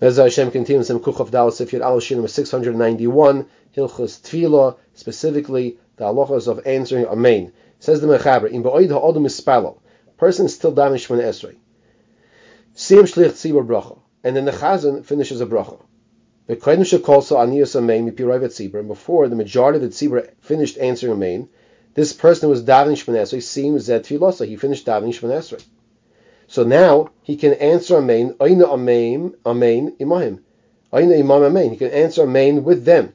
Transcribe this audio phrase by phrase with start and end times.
[0.00, 6.04] Mezah Hashem continues in Kuchav Dal Sifyat Al Shir number 691, Hilchus Tfila, specifically the
[6.04, 7.52] halachas of answering Amen.
[7.80, 9.78] Says the Mechaber, in Ba'oid ha'odom ispalo,
[10.16, 11.56] person is still damaged from an esrei.
[12.76, 15.80] Siyam shlich tzibur bracha, and then the chazan finishes a bracha.
[16.46, 21.14] The shekolso aniyas Amen mipiroiv tzibur, and before the majority of the tzibur finished answering
[21.14, 21.48] Amen,
[21.94, 25.64] this person was davening Shemon Esrei, seems that tefillah, he finished davening Shemon Esrei.
[26.50, 30.40] So now he can answer Amen, Aina Amen, Amen, Imahim.
[30.90, 31.70] Aina Imam Amen.
[31.70, 33.12] He can answer Amen with them.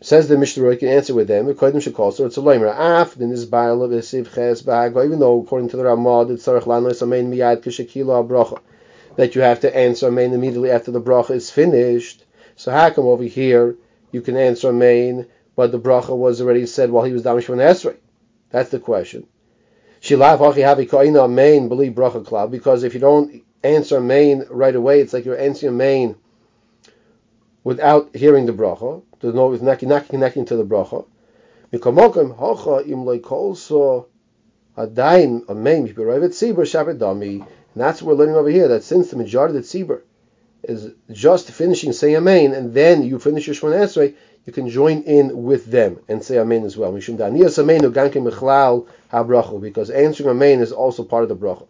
[0.00, 1.48] Says the Mishnah, he can answer with them.
[1.48, 2.72] According to Shekol, so it's a loimer.
[2.72, 7.02] Af, then this of Isiv Ches even though according to the Ramah, it's Sarach Lanos
[7.02, 8.60] Amen Miyad Kishakila
[9.16, 12.24] that you have to answer Amen immediately after the bracha is finished.
[12.54, 13.74] So how come over here
[14.12, 17.96] you can answer Amen, but the bracha was already said while he was Damish Esrei?
[18.50, 19.26] That's the question.
[22.50, 26.16] Because if you don't answer main right away, it's like you're answering main
[27.62, 29.02] without hearing the bracha.
[29.20, 31.04] There's no it's not, not connecting to the bracha.
[31.72, 31.80] And
[37.76, 38.68] that's what we're learning over here.
[38.68, 40.02] That since the majority of the tzibur
[40.62, 45.02] is just finishing say amen, and then you finish your shmon esrei, you can join
[45.02, 46.92] in with them and say amen as well.
[46.92, 47.20] Because
[49.90, 51.66] answering amen is also part of the bracha.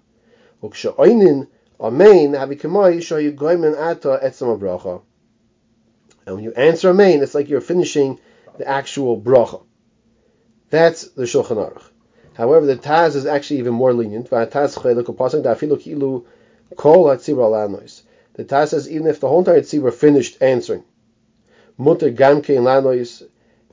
[6.27, 8.19] And when you answer amen, it's like you're finishing
[8.59, 9.65] the actual bracha.
[10.71, 11.83] That's the Shulchan Aruch.
[12.35, 14.31] However, the Taz is actually even more lenient.
[18.35, 20.85] The Taz says even if the whole entire tzibur finished answering,
[21.77, 23.23] mutter gamke lanois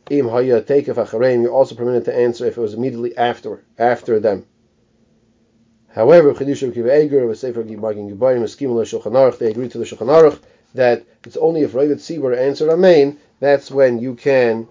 [0.10, 4.20] im haya takef achareim, you're also permitted to answer if it was immediately after after
[4.20, 4.46] them.
[5.90, 10.08] However, Chidusha Kiva Eger, Sefer Gibagin Gibayim, Eskim Shulchan Aruch, they agree to the Shulchan
[10.08, 10.40] Aruch
[10.76, 14.68] that it's only if Ravid Tzibur answered Amen, that's when you can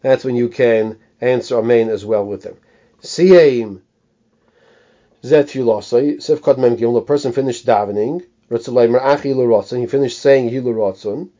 [0.00, 2.56] that's when you can answer Amen as well with them.
[3.02, 3.82] Siyam
[5.20, 11.30] the person finished davening, he finished saying Hi L'Rotzon,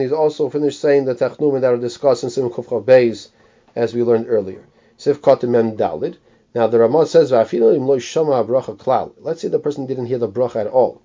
[0.00, 3.28] He's also finished saying the Tachnumin that are discussed in Sim Kufchav Beis,
[3.76, 4.64] as we learned earlier.
[5.06, 6.16] Mem Dalid,
[6.52, 7.58] now the Ramah says, Let's say
[9.48, 11.00] the person didn't hear the bracha at all.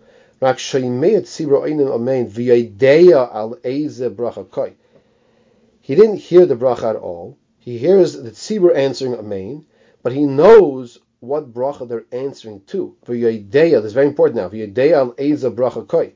[5.81, 7.37] He didn't hear the bracha at all.
[7.59, 9.65] He hears the tzibur answering amen,
[10.07, 12.95] but he knows what bracha they're answering to.
[13.03, 14.45] for This is very important now.
[14.45, 16.13] al Eza bracha koi.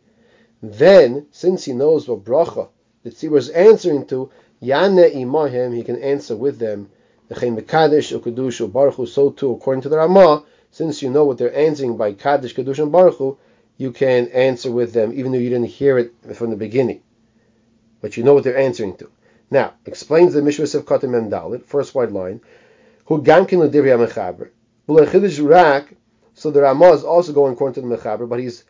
[0.63, 2.69] Then, since he knows what bracha
[3.03, 4.31] the tzibur is answering to,
[4.61, 6.89] Yane imahim, he can answer with them
[7.27, 9.05] the chaim bekadish ukedush ubaruchu.
[9.05, 12.81] so too, according to the Ramah, since you know what they're answering by Kaddish, Kadush,
[12.81, 13.37] and Baruch
[13.75, 17.01] you can answer with them, even though you didn't hear it from the beginning.
[17.99, 19.09] But you know what they're answering to.
[19.49, 22.39] Now, explains the Mishra of Katim Dalit, first white line,
[23.11, 24.51] who gamkin l'divya mechaber.
[24.87, 25.93] rak,
[26.33, 28.63] so the Ramah is also going according to the mechaber, but he's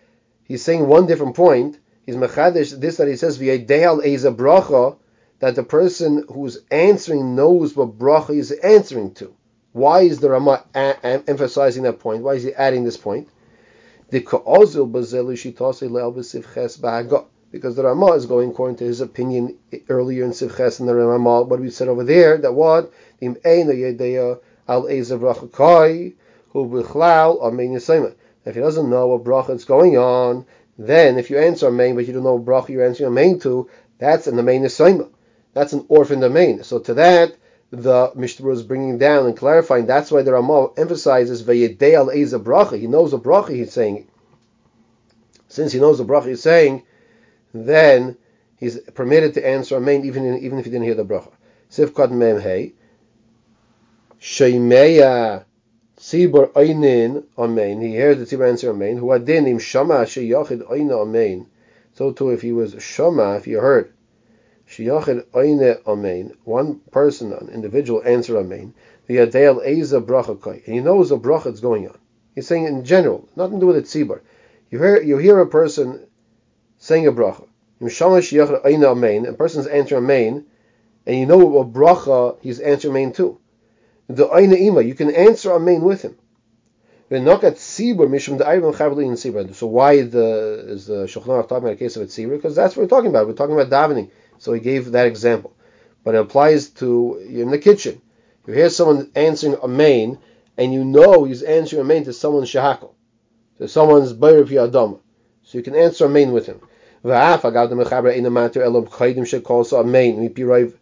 [0.44, 1.78] he's saying one different point.
[2.07, 4.97] He's mechadish this that he says v'yedehal eza bracha
[5.41, 9.35] that the person who's answering knows what bracha is answering to.
[9.74, 12.24] Why is the Rama a- a- emphasizing that point?
[12.24, 13.30] Why is he adding this point?
[17.51, 19.57] Because the Rama is going according to his opinion
[19.89, 22.91] earlier in Sivches and the Rama, what we said over there, that what?
[23.19, 23.35] If
[28.56, 30.45] he doesn't know what bracha is going on,
[30.78, 33.69] then if you answer main, but you don't know what bracha you're answering main to,
[34.00, 35.09] that's the main Nisaima
[35.53, 36.63] that's an orphan domain.
[36.63, 37.35] So to that,
[37.72, 39.85] the Mishnah is bringing down and clarifying.
[39.85, 42.07] That's why the Ramah emphasizes vayedei al
[42.39, 42.79] bracha.
[42.79, 44.07] He knows the bracha he's saying.
[45.47, 46.83] Since he knows the bracha he's saying,
[47.53, 48.17] then
[48.57, 51.31] he's permitted to answer amen even even if he didn't hear the bracha.
[51.69, 52.73] Sifkat mem hey.
[54.19, 55.45] Sheimeya
[55.97, 57.81] tzibur einin amen.
[57.81, 58.98] He hears the tzibur answer amen.
[58.98, 61.48] Who adin im shama sheyachid eina amen.
[61.94, 63.94] So too, if he was shama, if he heard
[64.71, 66.33] Shiyachid oine amen.
[66.45, 68.74] One person, an individual, answer amen.
[69.07, 71.98] The adel eza bracha and he knows a bracha is going on.
[72.36, 74.21] He's saying in general, nothing to do with the tzibur.
[74.69, 76.07] You hear you hear a person
[76.81, 77.48] saying a bracha.
[77.80, 80.45] A person's answering amen,
[81.06, 83.39] and you know what bracha he's answering amen to.
[84.10, 86.18] The oine ima, you can answer amen with him.
[87.12, 87.38] So why
[90.01, 92.38] the, is the Shulchan talking about a case of a tzibur?
[92.38, 93.27] Because that's what we're talking about.
[93.27, 94.10] We're talking about davening.
[94.39, 95.56] So he gave that example.
[96.04, 98.01] But it applies to in the kitchen.
[98.48, 100.18] You hear someone answering amen,
[100.57, 102.94] and you know he's answering Amen to someone's shahakal,
[103.60, 105.00] to someone's Bayr Adama.
[105.44, 106.62] So you can answer Amen with him.
[107.05, 110.73] ואף אגב דמחבר אין המטר אלא קודם שכל so Amen מפי רוב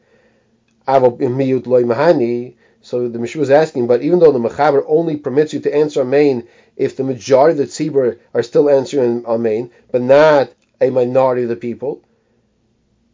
[0.89, 2.55] אבו מיעוט loy mahani.
[2.83, 6.03] So the Mishnah was asking, but even though the Mechaber only permits you to answer
[6.03, 6.47] Amen
[6.77, 10.53] if the majority of the tzibur are still answering Amen, but not
[10.83, 12.03] a minority of the people,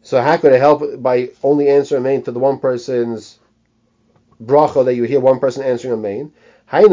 [0.01, 3.39] so how could it help by only answering Amen to the one person's
[4.43, 6.33] bracha that you hear one person answering Amen?
[6.68, 6.84] Because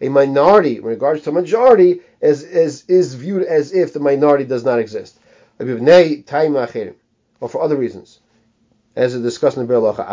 [0.00, 4.44] a minority, in regards to a majority, is, is, is viewed as if the minority
[4.44, 5.18] does not exist.
[5.60, 8.20] Or for other reasons.
[8.96, 10.08] As is discussed in the Berlacha,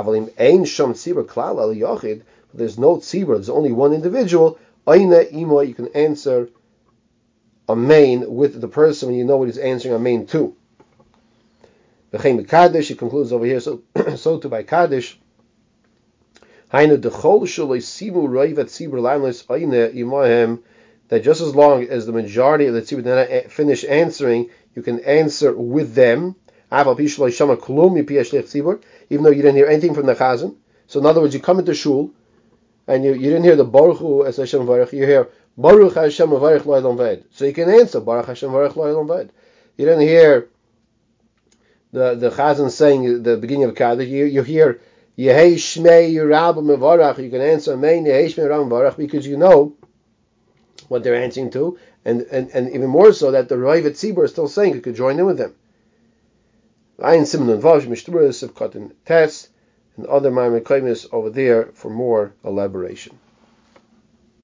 [2.53, 6.49] there's no tzibur, there's only one individual, you can answer
[7.67, 10.55] Amen with the person when you know what he's answering Amen to.
[12.11, 13.81] The Kaddish, he concludes over here, so,
[14.15, 15.19] so too by Kaddish,
[21.07, 24.81] that just as long as the majority of the tzibur did not finish answering, you
[24.81, 26.35] can answer with them,
[26.71, 26.97] even though
[29.29, 30.55] you didn't hear anything from the chazan.
[30.87, 32.11] So in other words, you come into shul,
[32.87, 36.29] and you, you didn't hear the Baruch Hu as Hashem Varech, you hear Baruch Hashem
[36.29, 37.25] Varech Lo'elam Ved.
[37.31, 39.31] So you can answer Baruch Hashem Varech Lo'elam Ved.
[39.77, 40.49] You didn't hear
[41.91, 44.09] the the Chazan saying the beginning of Kaddish.
[44.09, 44.81] You you hear
[45.17, 47.23] Yehei Shmei Yerabba Mevarach.
[47.23, 49.73] You can answer Amen Yehei Shmei Yerabba Mevarach because you know
[50.87, 54.31] what they're answering to, and, and, and even more so that the Rav Tzibur is
[54.31, 55.55] still saying you could join in with them.
[56.99, 59.49] Ayin Simon Vav Mishturas of Katan Test
[59.97, 60.63] and other Maimon
[61.11, 63.17] over there for more elaboration.